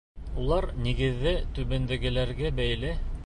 [0.43, 2.95] Улар нигеҙҙә түбәндәгеләргә бәйле: